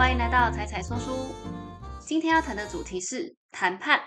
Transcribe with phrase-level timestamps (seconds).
[0.00, 1.26] 欢迎来到彩彩说书。
[2.00, 4.00] 今天要谈的主题是谈判。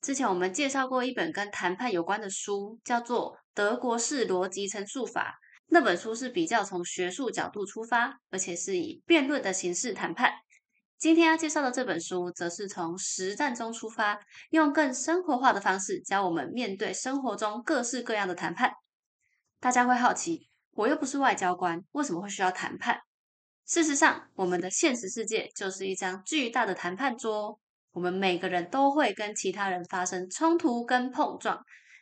[0.00, 5.40] 之前我们介绍过一本跟谈判有关的书，叫做《德国式逻辑陈述法》。
[5.66, 10.30] 那本书是比较从学术角度出发，而且是以辩论的形式谈判。
[10.96, 14.20] 今天要介绍的这本书，则是从实战中出发，
[14.50, 18.70] 用更生活化的方式教我们面对生活中各式各样的谈判。
[19.58, 23.00] 大家会好奇，我又不是外交官，为什么会需要谈判？
[23.70, 27.60] 事实上，我们的现实世界就是一张巨大的谈判桌。
[27.92, 31.56] 我们每个人都会跟其他人发生冲突跟碰撞，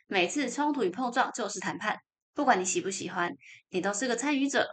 [0.07, 1.95] 每次冲突与碰撞就是谈判。
[2.33, 3.31] 不管你喜不喜欢，
[3.69, 4.67] 你都是个参与者。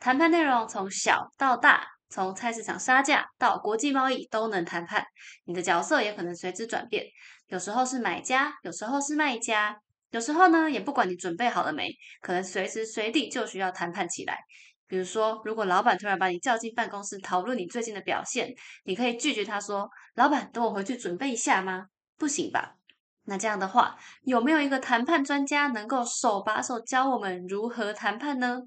[0.00, 5.06] 谈判内容从小到大，从菜市场杀价到国际贸易都能谈判。
[5.44, 7.06] 你的角色也可能随之转变，
[7.46, 9.78] 有时候是买家，有时候是卖家，
[10.10, 11.88] 有时候呢也不管你准备好了没，
[12.20, 14.40] 可能随时随地就需要谈判起来。
[14.88, 22.76] 比如说，如果老板突然把你叫进办公室讨论你最近的表现，你可以拒绝他说：“老板，等我回去准备一下吗？”不行吧？
[23.24, 28.62] 那这样的话，有没有一个谈判专家能够手把手教我们如何谈判呢？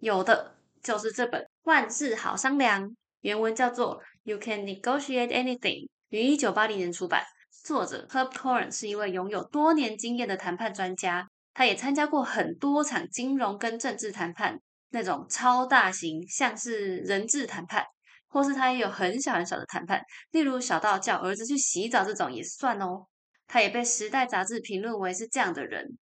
[0.00, 2.88] 有的，就是这本《万事好商量》，
[3.20, 7.22] 原文叫做《You Can Negotiate Anything》，于一九八零年出版。
[7.62, 14.58] 作者 Herb Cohen 是一位拥有多年经验的谈判专家，他也参加过很多场金融跟政治谈判。
[14.90, 17.84] 那种超大型，像是人质谈判，
[18.28, 23.06] 或是他也有很小很小的谈判，例如小到叫儿子去洗澡这种也算哦。
[23.46, 25.98] 他也被《时代》杂志评论为是这样的人。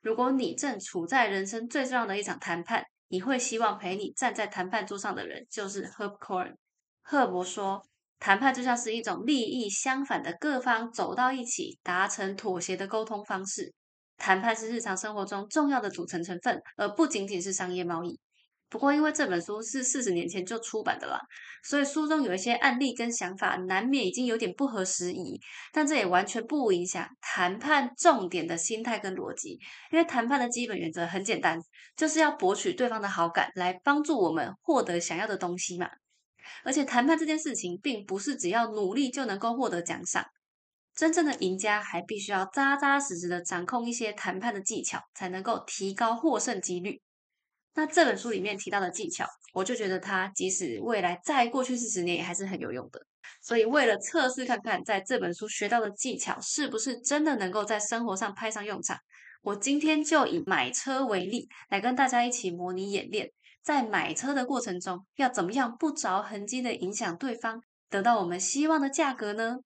[0.00, 6.54] 如果你正处在人生最重要的一场谈判，你会希望陪你站在谈判桌上的人就是 Herb Corn。
[7.02, 7.82] 赫伯说，
[8.18, 13.74] 谈判就像是一种利益相反的各方走到一起达成妥协的沟通方式。
[14.16, 18.18] 谈判是日常生活中重要的组成成分，而不仅仅是商业贸易。
[18.68, 21.20] 不过，因为这本书是四十年前就出版的啦，
[21.62, 25.40] 所以书中有一些案例跟想法，难免已经有点不合时宜。
[25.72, 29.58] 但这也完全不影响谈判重点的心态跟逻辑，
[29.92, 31.56] 因为谈判的基本原则很简单，
[31.96, 35.88] 就是要博取对方的好感，来帮助我们获得想要的东西嘛。
[36.64, 40.24] 而且，谈判这件事情，并不是只要努力就能够获得奖赏，
[40.94, 47.00] 真正的赢家还必须要扎扎实实的掌控一些谈判的技巧，才能够提高获胜几率。
[47.76, 53.00] 那这本书里面提到的技巧，我就觉得它即使未来再过去四十年，也还是很有用的。
[53.42, 58.98] 所以为了测试看看，在这本书学到的技巧是不是真的能够在生活上派上用场，
[59.42, 63.30] 我今天就以买车为例，来跟大家一起模拟演练，
[63.62, 67.60] 在买车的过程中，要怎么样不着痕迹的影响对方，
[67.90, 69.58] 得到我们希望的价格呢？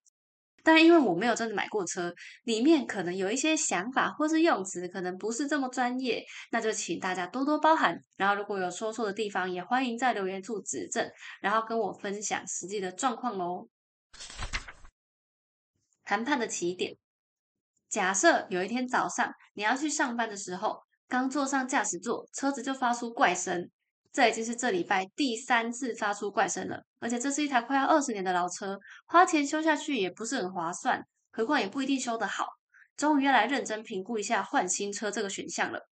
[0.63, 2.13] 但因为我没有真的买过车，
[2.43, 7.99] 里面可能有一些想法或是用词可能不是这么专业，那就请大家多多包涵。
[8.17, 11.09] 然后如果有说错的地方，也欢迎在留言处指正，
[11.41, 13.67] 然后跟我分享实际的状况喽。
[16.03, 16.95] 谈判的起点，
[17.89, 23.69] 假设有一天早上你要去上班的时候，刚坐上驾驶座，车子就发出怪声。
[24.13, 31.01] 这已经是这礼拜第三次发出怪声了，而且这是一台快要二十年的老车，花钱修下去也不是很划算，
[31.31, 32.45] 何况也不一定修得好。
[32.97, 35.87] 终于要来认真评估一下换新车这个选项了。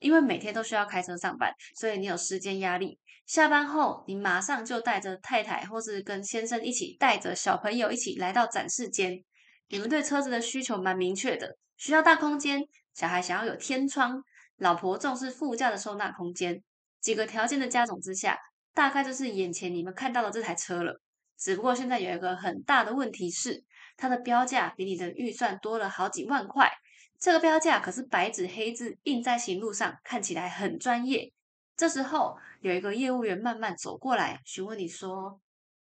[0.00, 2.98] 因为每天都需要开车上班，所以你有时间压力。
[3.24, 9.24] 下班后，你马上就带着太太，或是跟先生一起带着小朋友一起来到展示间。
[9.68, 12.60] 你们对车子的需求蛮明确的，需要大空间，
[12.92, 14.22] 小孩想要有天窗，
[14.58, 16.62] 老婆重视副驾的收纳空间。
[17.04, 18.38] 几个条件的加总之下，
[18.72, 20.98] 大概就是眼前你们看到的这台车了。
[21.36, 23.62] 只不过现在有一个很大的问题是，
[23.98, 26.72] 它的标价比你的预算多了好几万块。
[27.18, 31.30] 这个标价可是白纸黑字印在行路上，看起来很专业。
[31.76, 35.38] 这时候有一个业务员慢慢走过来，询问你说：“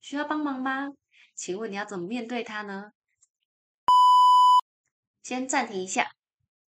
[0.00, 0.88] 需要帮忙吗？
[1.34, 2.92] 请问你要怎么面对他呢？”
[5.22, 6.06] 先暂停一下，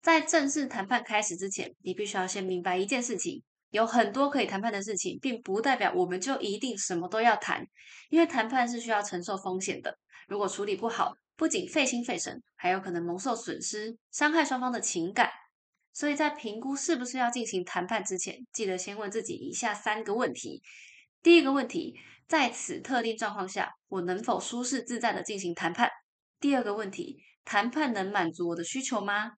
[0.03, 3.43] 在正式谈判开始之前，你必须要先明白一件事情。
[3.75, 7.67] 有很多可以谈判的事情，并不代表我们就一定什么都要谈，
[8.09, 9.99] 因为谈判是需要承受风险的。
[10.29, 15.29] 如果处理不好，不仅费心费神，还有可能蒙受损失，伤害双方的情感。
[15.93, 20.63] 所以在评估是不是要进行谈判之前，记得先问自己以下三个问题：
[21.21, 21.97] 第一个问题，
[22.29, 25.91] 在此特定状况下，我能否舒适自在的进行谈判？
[26.39, 29.33] 第二个问题，谈判能满足我的需求吗？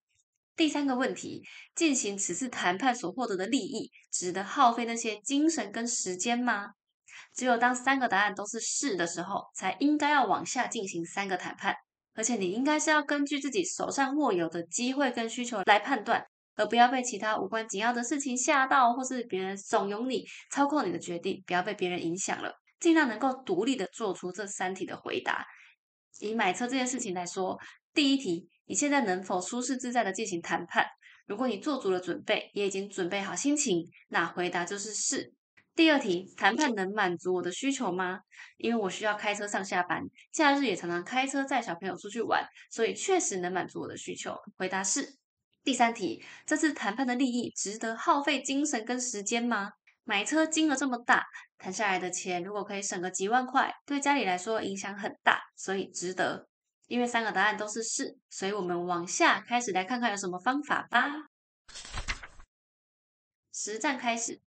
[0.56, 1.42] 第三个问题，
[1.74, 6.70] 进行此次谈判所获得的利益，值得耗费那些精神跟时间吗？
[7.34, 11.76] 只有当三个答案都是是的时候，才应该要往下进行三个谈判。
[12.14, 16.24] 而且你应该是要根据自己手上握有的机会跟需求来判断，
[16.54, 22.54] 而不要被其他无关紧要的事情吓到，或是别人怂恿你操控你的决定，不要被别人影响了。
[22.80, 25.44] 尽量能够独立的做出这三题的回答。
[26.20, 27.58] 以买车这件事情来说，
[27.92, 30.84] 第一题，你现在能否舒适自在的进行谈判？
[31.26, 35.32] 如果你做足了准备，也已经准备好心情，那回答就是是。
[35.74, 38.20] 第二题，谈判能满足我的需求吗？
[38.56, 40.02] 因为我需要开车上下班，
[40.32, 44.34] 假日也常常开车载小朋友出去玩，所以确实能满足我的需求。
[44.56, 45.16] 回答是。
[45.62, 49.72] 第三题，这次谈判的利益值得耗费精神跟时间吗？
[50.04, 51.24] 买车金额这么大，
[51.58, 56.46] 谈下来的钱如果可以省个几万块，对家里来说影响很大，所以值得。
[56.86, 61.10] 因为三个答案都是是，所以我们往下开始来看看有什么方法吧。
[63.52, 64.40] 实战开始。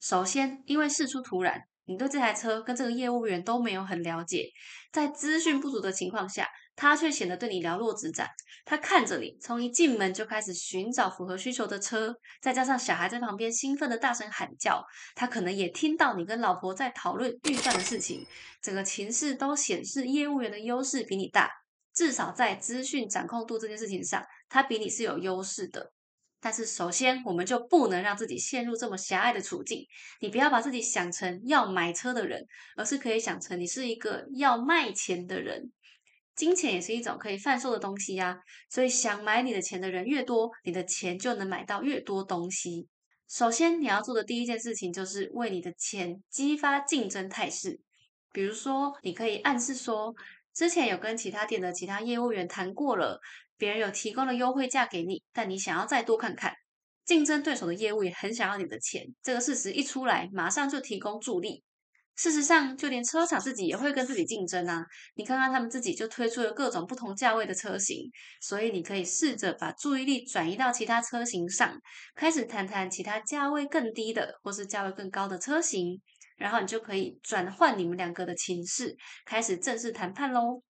[0.00, 4.48] 首先，因为事出突然，你对这台车跟这个业务员都没有很了解，
[4.92, 8.26] 在资讯不足的情况下，他却显得对你了若指掌。
[8.64, 14.82] 他看着你从一进门就开始寻找符合需求的车，再加上小孩在旁边兴奋的大声喊叫，
[15.14, 18.24] 他可能也听到你跟老婆在讨论预算的事情，
[18.62, 21.50] 整个情势都显示业务员的优势比你大，
[22.00, 25.92] 至少在资讯掌控度这件事情上，他比你是有优势的。
[26.40, 29.86] 但是，首先，我们就不能让自己陷入这么狭隘的处境。
[30.20, 32.42] 你不要把自己想成要买车的人，
[32.74, 35.70] 而是可以想成你是一个要卖钱的人。
[36.34, 38.38] 金钱也是一种可以贩售的东西呀，
[38.70, 42.88] 所以想买你的钱的人越多，你的钱就能买到越多东西。
[43.28, 47.78] 首先，你要做的第一件事情就是为你的钱激发竞争态势。
[48.32, 50.14] 比如说，你可以暗示说，
[50.60, 53.18] 之前有跟其他店的其他业务员谈过了。
[53.56, 56.52] 别人有提供了优惠价给你，但你想要再多看看，
[57.06, 59.06] 竞争对手的业务也很想要你的钱。
[59.22, 61.64] 这个事实一出来，马上就提供助力。
[62.16, 64.84] 事实上，就连车厂自己也会跟自己竞争啊！
[65.14, 68.10] 你看看他们自己就推出了各种不同价位的车型，
[68.42, 71.74] 所以你可以试着把注意力转移到其他车型上，
[72.14, 75.98] 开始谈谈其他价位更低的或是价位更高的车型，
[76.36, 80.62] 然后你就可以转换你们两个的情势，开始正式谈判喽。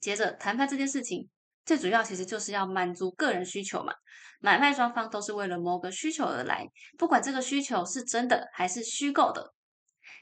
[0.00, 1.28] 接着，谈判这件事情。
[1.64, 3.92] 最主要其实就是要满足个人需求嘛，
[4.40, 6.66] 买卖双方都是为了某个需求而来，
[6.98, 9.54] 不管这个需求是真的还是虚构的。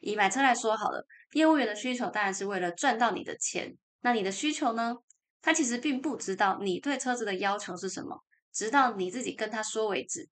[0.01, 4.97] 以买车来说好了，业务员的需求当然是为了赚到你的钱，那你的需求呢？
[5.41, 10.29] 他其实并不知道你对车子的要求是什么，直到你自己跟他说为止。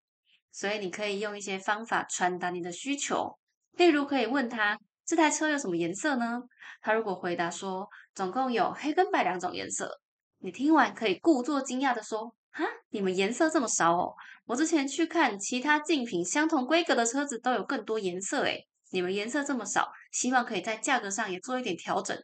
[0.51, 3.39] 所以你可以用一些方法传达你的需求，
[3.73, 6.43] 例如可以问他这台车有什么颜色呢？
[6.81, 10.01] 他如果回答说总共有黑跟白两种颜色。
[10.39, 14.15] 你听完可以故作惊讶的说：“哈，你们颜色这么少哦！
[14.45, 22.17] 我之前去看其他竞品相同规格的车子都有更多颜色诶，你们颜色这么少，希望可以在价格上也做一点调整。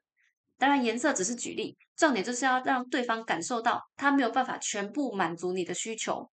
[0.59, 6.31] 当然，颜色只是举例，重点就是要让对方感受到他没有办法全部满足你的需求。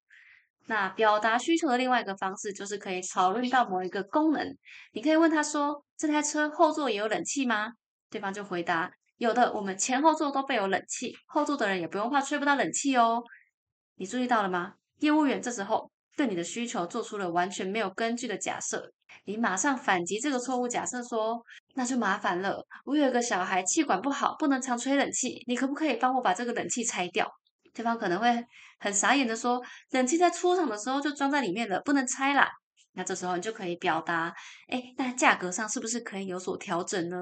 [0.66, 4.46] 那表达需求的另外一个方式就是可以讨论到某一个功能，
[4.92, 7.72] 你可以问他说：这台车后座也有冷气吗？
[8.10, 13.20] 对方就回答。”有的，我们前后座都备有冷气，后座的人也不用怕吹不到冷气哦。
[13.96, 14.74] 你注意到了吗？
[14.98, 18.92] 业务员这时候对你的需求做出了完全没有根据的假设，
[19.24, 21.40] 你马上反击这个错误假设，说
[21.74, 27.30] 那就麻烦了，我有一个小孩气管不好，不能常吹冷气，你可不可以帮我把这个冷气拆掉？
[27.74, 28.44] 对方可能会
[28.80, 32.48] 很傻眼的说，冷气在出厂的时候就装在里面了，不能拆啦。
[32.94, 34.34] 那这时候你就可以表达，
[34.68, 37.16] 哎，那价格上是不是可以有所调整呢？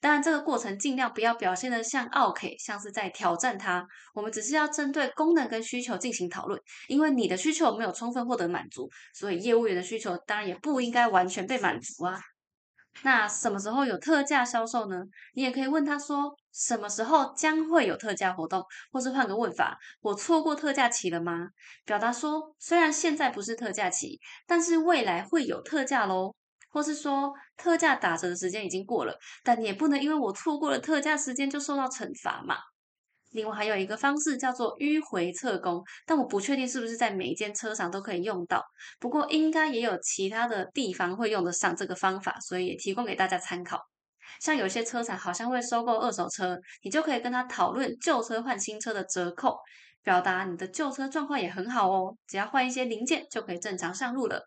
[0.00, 3.86] 当然，这个过程尽量不要表现的像 OK，像是在挑战他。
[4.14, 12.20] 我们只是要针对功能跟需求进行讨论，因为你的需求没有充分获得满足，所以业务员的需求当然也不应该完全被满足啊。
[13.02, 15.02] 那什么时候有特价销售呢？
[15.34, 21.48] 你也可以问他说，什么时候将会有特价活动，或是换个问法，我错过特价期了吗？
[21.84, 26.34] 表达说，虽然现在不是特价期，但是未来会有特价喽。
[26.68, 32.56] 或是说特价打折的时间已经过了，但你也不能因为我错过了特价时间就受到惩罚嘛。
[33.32, 38.62] 另外还有一个方式叫做迂回测工，但我不确定是不是在每一间车厂都可以用到，
[38.98, 43.78] 不过应该也有其他的地方会用得上这个方法，所以也提供给大家参考。
[44.40, 49.56] 像有些车厂好像会收购二手车，你就可以跟他讨论旧车换新车的折扣。
[50.06, 54.40] 表达你的旧车状况也很好哦，只要换一些零件就可以正常上路了。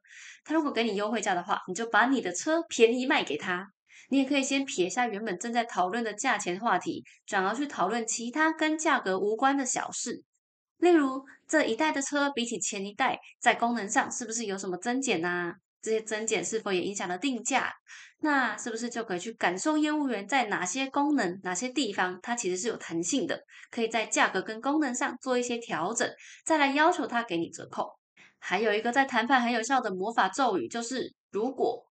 [0.45, 3.67] 他如果给你优惠价的话，你就把你的车便宜卖给他。
[4.07, 10.23] 你也可以先撇下原本正在讨论的价钱话题，转而去讨论其他跟价格无关的小事，
[10.77, 15.53] 例如这一代的车比起前一代在功能上是不是有什么增减啊？
[15.81, 17.73] 这些增减是否也影响了定价？
[18.21, 26.09] 那是不是就可以去感受业务员在哪些功能、哪些地方，它其实是有弹性的，可以在价格跟功能上做一些调整，
[26.43, 27.97] 再来要求他给你折扣。
[28.38, 31.85] 还有一个在谈判很有效的魔法咒语，就是如果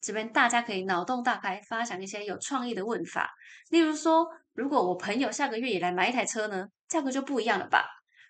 [0.00, 3.30] 这边大家可以脑洞大开，发想一些有创意的问法，
[3.70, 7.84] 例如说，如果我朋友下个月也来买一台车呢，价格就不一样了吧？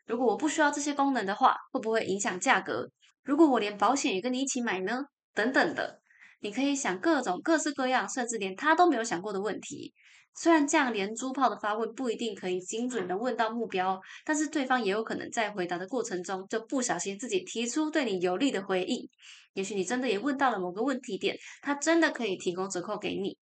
[0.06, 2.88] 如果我不需要这些功能的话，会不会影响价格？
[3.22, 5.04] 如果我连保险也跟你一起买呢？
[5.32, 5.99] 等等的，
[6.40, 9.92] 你可以想各种各式各样，甚至连他都没有想过的问题。
[10.34, 19.08] 虽然这样连珠炮的发问不一定可以精准的问到目标，但是对方也有可能在回答的过程中就不小心自己提出对你有利的回应。
[19.54, 23.36] 也许你真的也问到了某个问题点，他真的可以提供折扣给你。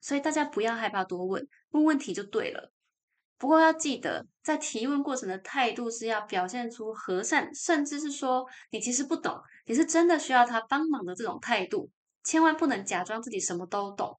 [0.00, 2.72] 所以大家不要害怕多问，问问题就对了。
[3.36, 9.36] 不过要记得，在提问过程的态度是要表现出和善，甚至是说你其实不懂，
[9.66, 11.90] 你是真的需要他帮忙的这种态度，
[12.28, 14.14] 千万不能假装自己什么都懂。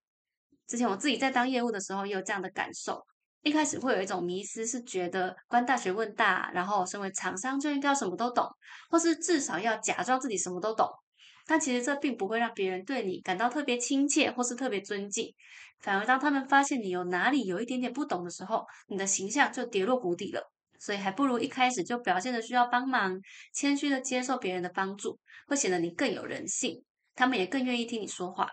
[0.65, 3.05] 之前我自己在当业务的时候也有这样的感受，
[3.43, 8.49] 一开始会有一种迷思，是觉得官大学问大，然后身为厂商就应该什么都懂，
[8.89, 10.89] 或是至少要假装自己什么都懂。
[11.45, 15.31] 但其实这并不会让别人对你感到特别亲切或是特别尊敬，
[15.79, 20.51] 反而当他们发现你有哪里有一点点不懂的时候，你的形象就跌落谷底了。
[20.79, 23.19] 所以还不如一开始就表现的需要帮忙，
[23.53, 26.83] 谦虚的接受别人的帮助，会显得你更有人性，
[27.19, 28.47] 他们也更愿意听你说话。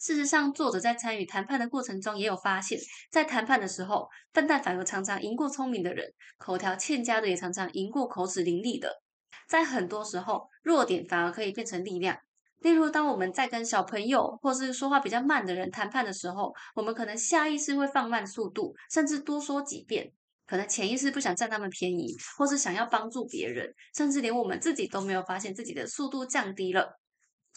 [0.00, 2.76] 事实上，作者在参与谈判的过程中也有发现，
[3.12, 6.04] 在谈判的时候，笨蛋反而常常赢过聪明的人，
[6.36, 8.90] 口条欠佳的也常常赢过口齿伶俐的。
[9.48, 12.18] 在很多时候，弱点反而可以变成力量。
[12.58, 20.10] 例如，当我们在跟小朋友或是说话比较慢的人谈判的时候，我们可能下意识会放慢速度，甚至多说几遍，
[20.44, 26.98] 可能潜意识不想占他们便宜，或是想要帮助别人，甚至连我们自己都没有发现自己的速度降低了。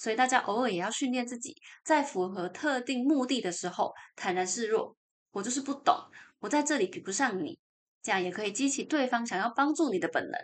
[0.01, 1.55] 所以大家偶尔也要训练自己，
[1.85, 4.97] 在符合特定目的的时候坦然示弱。
[5.29, 5.95] 我就是不懂，
[6.39, 7.59] 我在这里比不上你，
[8.01, 10.41] 这样也可以激起对方想要帮助你的本能。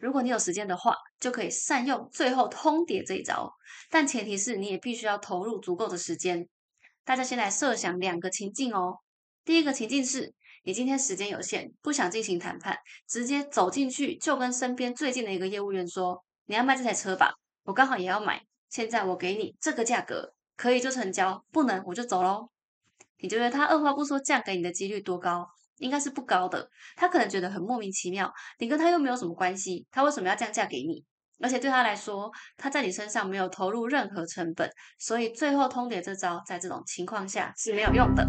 [0.00, 3.50] 如果你有时间的话，就可以善用最后通牒这一招，
[3.88, 6.46] 但前提是你也必须要投入足够的时间。
[7.02, 8.98] 大家先来设想两个情境哦。
[9.46, 12.76] 第一个情境是你今天时间有限，不想进行谈判，
[13.08, 17.32] 直接走进去就跟身边最近的一个业务员说：“你要卖这台车吧？
[17.62, 22.48] 我刚好也要买，现在我给你这个价格，可以就成交，不能我就走喽。”
[23.22, 25.46] 你觉得他二话不说降给你的几率多高？
[25.76, 31.04] 应该是不高的，他可能觉得很莫名其妙，你跟他又没有什么关系，他为什么要降价给你？
[31.42, 38.26] 而且对他来说，他在你身上没有投入任何成本，所以最后通牒这招在这种情况下是没有用的。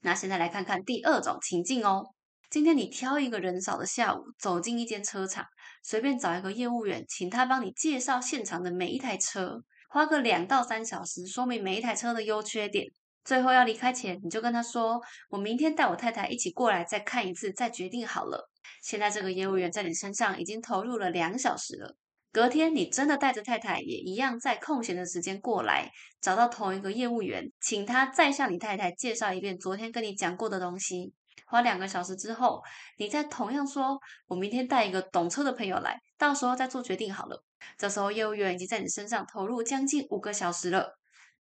[0.00, 2.04] 那现在来看看第二种情境哦，
[2.50, 5.44] 今天你挑一个人少的下午，走进一间车厂，
[5.82, 12.86] 随便找一个业务员，请他帮你介绍现场的每一台车，花个两到三小时，说明每一台车的优缺点。
[13.22, 18.50] 最后要离开前，你就跟他说：“我明天带我太太一起过来再看一次，再决定好了。”
[18.82, 21.96] 现在这个业务员在你身上已经投入了两小时了。
[22.32, 31.12] 隔天你真的带着太太也一样在空闲的时间过来，找到同一个业务员，请他再向你太太介绍一遍昨天跟你讲过的东西。
[31.50, 32.62] 花两个小时之后，
[32.96, 37.42] 你再同样说：“我明天带一个懂车的朋友来，到时候再做决定好了。”
[37.76, 40.96] 这时候业务员已经在你身上投入将近五个小时了。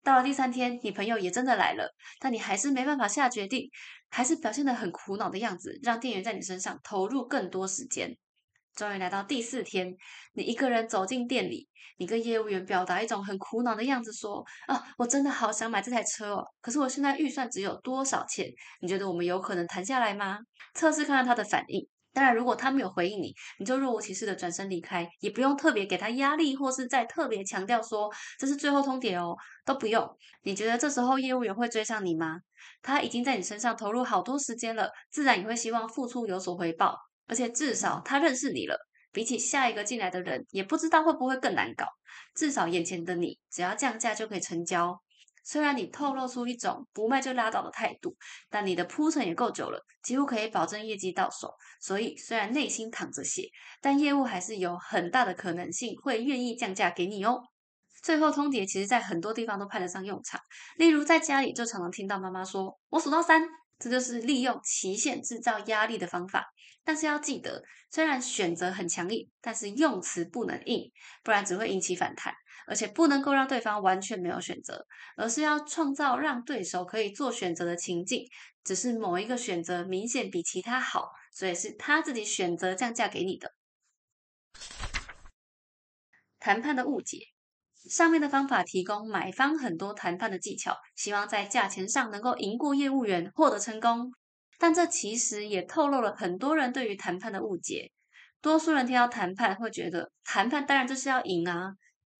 [0.03, 3.71] 到了第三天，你朋友也真的来了，但你还是没办法下决定，
[4.11, 8.19] 还是表现得很苦恼的样子，让店员在你身上投入更多时间。
[8.77, 9.95] 终于来到第四天，
[10.33, 18.47] 你一个人走进店里，你跟业务员表达一种很苦恼的样子，说：“啊，我真的好想买这台车哦，可是我现在预算只有多少钱？
[18.81, 20.39] 你觉得我们有可能谈下来吗？”
[20.75, 21.87] 测试看看他的反应。
[22.15, 30.07] 当然，如果他没有回应你，你就若无其事的转身离开，也不用特别给他压力，或是再特别强调说这是最后通牒哦，都不用。
[30.43, 32.37] 你觉得这时候业务员会追上你吗？
[32.83, 36.95] 他已经在你身上投入好多时间了，自然也会希望付出有所回报，
[37.33, 38.77] 而且至少他认识你了，
[39.11, 41.87] 比起下一个进来的人，也不知道会不会更难搞。
[42.35, 45.01] 至少眼前的你，只要降价就可以成交。
[45.43, 48.15] 虽然你透露出一种不卖就拉倒的态度，
[48.51, 51.51] 但你的铺陈也够久了，几乎可以保证业绩到手。
[51.81, 53.49] 所以虽然内心淌着血，
[53.81, 57.41] 但业务还是有很大的可能性会愿意降价给你哦。
[58.03, 60.39] 最后通牒其实在很多地方都派得上用场，
[60.77, 63.43] 例如在家里就常常听到妈妈说：“我数到三。”
[63.81, 66.45] 这就是利用期限制造压力的方法。
[66.85, 70.91] 但是要记得，虽然选择很强硬，但是用词不能硬，
[71.23, 72.35] 不然只会引起反弹。
[72.65, 74.87] 而且不能够让对方完全没有选择，
[75.17, 78.25] 而是要创造让对手可以做选择的情境。
[78.63, 83.53] 只是某一个选择明显比其他好，所以是他自己选择降价给你的。
[86.39, 87.19] 谈判的误解，
[87.91, 94.13] 上面的方法提供买方很多谈判的技巧，希望在价钱上能够赢过业务员，获得成功。
[94.63, 97.91] 但这其实也透露了很多人对于谈判的误解。
[98.41, 101.73] 多数人听到谈判会觉得，谈判当然就是要赢啊。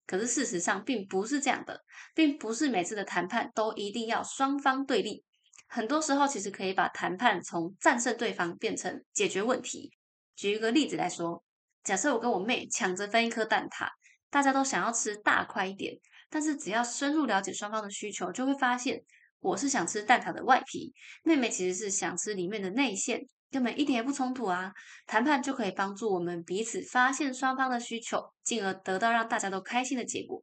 [0.05, 1.79] 可是事实上并不是这样的，
[2.13, 5.23] 并不是每次的谈判都一定要双方对立。
[5.69, 9.89] 很多时候其实可以把谈判从战胜对方变成解决问题。
[10.35, 11.41] 举一个例子来说，
[11.81, 13.87] 假设我跟我妹抢着分一颗蛋挞，
[14.29, 15.95] 大家都想要吃大块一点，
[16.29, 19.01] 但是只要深入了解双方的需求，就会发现
[19.43, 23.21] 我是想吃蛋挞的外皮，妹妹其实是想吃里面的内馅。
[23.51, 24.71] 根本一点也不冲突啊！
[25.05, 30.41] 谈判就可以帮助我们彼此发现双方的需求，进而得到让大家都开心的结果。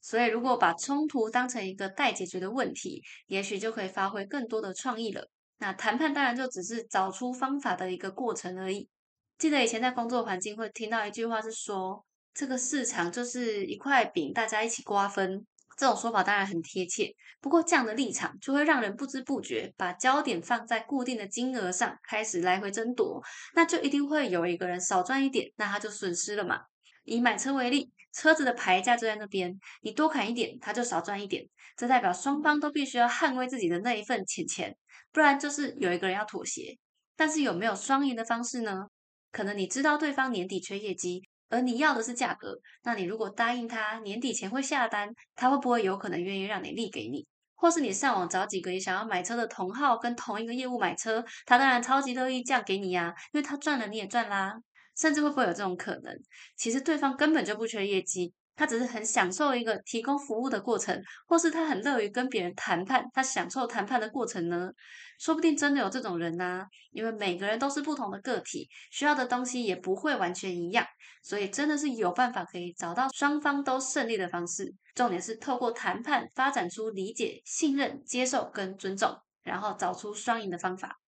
[0.00, 5.28] 所以，如果把冲突当成一个待解决的问题，也许就可以发挥更多的创意了。
[5.58, 8.88] 那谈判当然就只是找出方法的一个过程而已。
[9.36, 15.44] 记得以前在工作环境会听到一句话是说，这个市场就是一块饼，大家一起瓜分。
[15.76, 23.22] 这种说法当然很贴切，不过这样的立场就会让人不知不觉把焦点放在固定的金额上，开始来回争夺，
[23.54, 26.60] 那就一定会有一个人少赚一点，那他就损失了嘛。
[27.04, 31.44] 以买车为例，车子的牌价就在那边，你多砍一点，他就少赚一点，
[31.76, 34.76] 这代表双方都必须要捍卫自己的那一份钱钱，
[35.12, 36.78] 不然就是有一个人要妥协。
[37.16, 38.86] 但是有没有双赢的方式呢？
[39.30, 41.22] 可能你知道对方年底缺业绩。
[41.54, 47.24] 而你要的是价格，那你如果答应他年底前会下单，他会不会有可能愿意让你立给你？
[47.54, 54.52] 或是你上网找几个你想要买车的同号，跟同一个业务买车，他当然超级乐意降给你呀，因为他赚了你也赚啦。
[54.96, 56.12] 甚至会不会有这种可能？
[56.56, 58.32] 其实对方根本就不缺业绩。
[58.56, 64.70] 他只是很享受一个提供服务的过程，或是他很乐于跟别人谈判，他享受谈判的过程呢？
[65.18, 66.66] 说不定真的有这种人呐。
[66.90, 70.86] 因为每个人都是不同的个体，需要的东西也不会完全一样，
[71.22, 74.72] 所以真的是有办法可以找到双方都胜利的方式。
[74.94, 81.00] 重点是透过谈判发展出理解、信任、接受跟尊重，然后找出双赢的方法。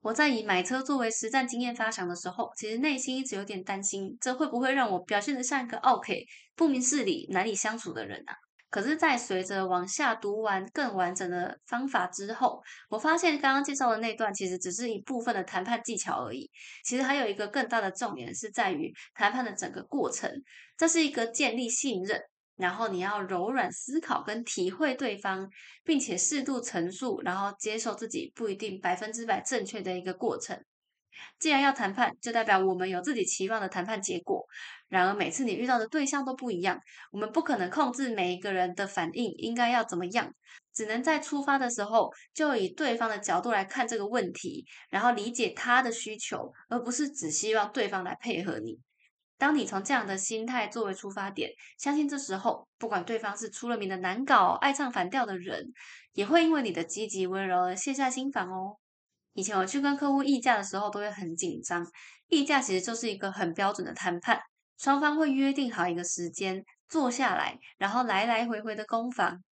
[0.00, 6.24] 我在以买车作为实战经验发想的时候，其实内心一直有点担心，这会不会让我表现得像一个 OK
[6.54, 8.34] 不明事理、难以相处的人啊？
[8.70, 16.50] 可是，在随着往下读完更完整的方法之后，我发现刚刚介绍的那段其实只是一部分的谈判技巧而已。
[16.84, 20.30] 其实还有一个更大的重点是在于谈判的整个过程，
[20.76, 22.20] 这是一个建立信任。
[22.58, 25.48] 然后你要柔软思考跟体会对方，
[25.84, 30.62] 并且适度陈述，然后接受自己不一定百分之百正确的一个过程。
[31.38, 34.44] 既然要谈判，就代表我们有自己期望的谈判结果。
[34.88, 36.78] 然而每次你遇到的对象都不一样，
[37.10, 40.32] 我们不可能控制每一个人的反应应该要怎么样，
[40.72, 48.78] 只能在出发的时候就以对方的角度来看这个问题，然后理解他的需求，而不是只希望对方来配合你。
[49.38, 55.72] 当你从这样的心态作为出发点，相信这时候不管对方是出了名的难搞、爱唱反调的人，
[56.12, 58.76] 也会因为你的积极温柔而卸下心防哦。
[59.34, 61.86] 以前我去跟客户议价的时候，都会很紧张。
[62.26, 64.40] 议价其实就是一个很标准的谈判，
[64.76, 69.42] 双方会约定好一个时间坐下来，然后来来回回的攻防。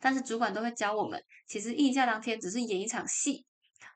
[0.00, 3.46] 但是主管都会教我们，其实议价当天只是演一场戏。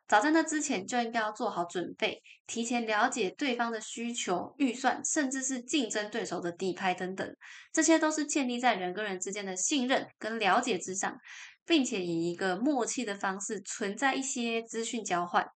[0.07, 7.27] 早在那之前就应该要做好准备，提前了解对方的需求、预算，甚至是竞争对手的底牌等等，
[7.73, 11.17] 这些都是建立在人跟人之间的信任跟了解之上，
[11.65, 15.47] 并且以一个默契的方式存在一些资讯交换。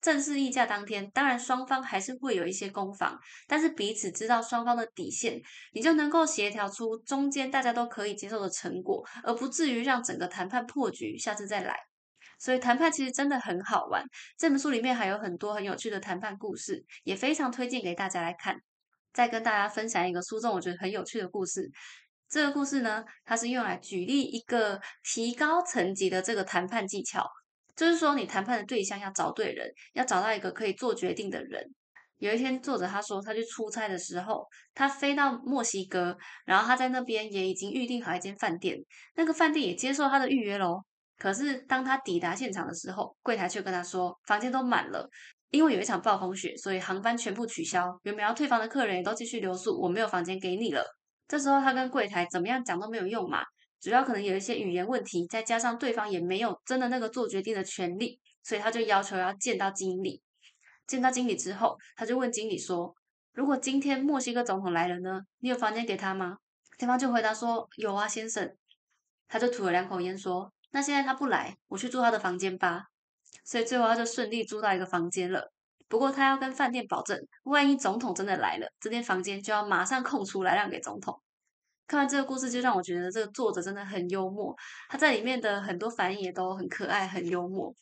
[0.00, 5.40] 正式议价当天，当然双方还是会有一些攻防，但是彼此知道双方的底线，
[5.72, 11.18] 你就能够协调出中间大家都可以接受的成果，而不至于让整个谈判破局。
[11.18, 11.87] 下次再来。
[12.38, 14.02] 所以谈判其实真的很好玩，
[14.36, 18.56] 这本书里面还有很多很有趣的谈判故事，也非常推荐给大家来看。
[19.12, 21.68] 再跟大家分享一个书中我觉得很有趣的故事。
[22.28, 27.26] 这个故事呢，它是用来举例一个提高层级的这个谈判技巧，
[27.74, 31.64] 就是说你谈判的对象要找对人，要找到一个可以做决定的人。
[32.18, 38.76] 有一天，作者他说他去出差的时候，他飞到墨西哥，然后他在那边也已经预定好一间饭店，
[39.14, 40.84] 那个饭店也接受他的预约喽。
[41.18, 45.10] 可是当他抵达现场的时候，柜台却跟他说房间都满了，
[45.50, 47.98] 因为有一场暴风雪，所以航班全部取消。
[48.04, 50.84] 原本要退房的客人也都继续留宿，我没有房间给你了。
[51.26, 53.42] 这时候他跟柜台怎么样讲都没有用嘛，
[53.80, 60.22] 主要可能有一些语言问题，再加上对方也没有真的那个做决定的权利，所以他就要求要见到经理。
[60.86, 62.94] 见到经理之后，他就问经理说
[63.34, 65.20] ：“如果今天墨西哥总统来了呢？
[65.40, 66.38] 你有房间给他吗？”
[66.78, 68.56] 对方就回答说：“有啊，先生。”
[69.28, 70.50] 他就吐了两口烟说。
[70.70, 72.84] 那现在他不来，我去住他的房间吧。
[73.44, 75.52] 所以最后他就顺利租到一个房间了。
[75.88, 81.18] 不过他要跟饭店保证，万一总统真的来了，这间房间就要马上空出来让给总统。
[81.86, 84.54] 看完这个故事，就让我觉得这个作者真的很幽默。
[84.90, 87.74] 他在里面的很多反应也都很可爱、很幽默。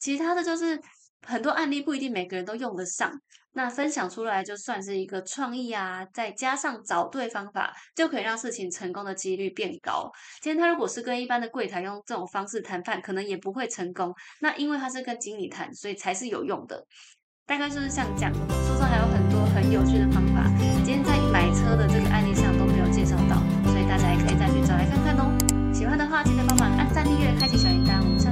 [0.00, 0.80] 其他的就是
[1.26, 3.12] 很多案例不一定每个人都用得上，
[3.52, 10.10] 那分享出来就算是一个创意啊，再加上找对方法，就可以让事情成功的几率变高。
[10.40, 14.12] 今天他如果是跟一般的柜台用这种方式谈判，可能也不会成功。
[14.40, 16.84] 那因为他是跟经理谈，所以才是有用的。
[17.46, 20.50] 大概就是像这样，书中还有很多很有趣的方法，
[20.84, 23.36] 今天在买车的这个案例上都没有介绍到，
[23.70, 25.72] 所以大家也可以再去找来看看哦。
[25.72, 28.23] 喜欢的话，记得帮忙按赞、订阅、开启小铃铛。